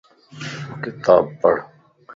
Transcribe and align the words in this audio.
کتاب 0.81 1.23
پڙھ 1.41 1.61